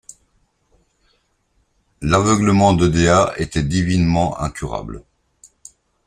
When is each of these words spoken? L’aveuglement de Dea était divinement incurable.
L’aveuglement 2.01 2.73
de 2.73 2.87
Dea 2.87 3.33
était 3.37 3.61
divinement 3.61 4.39
incurable. 4.39 5.03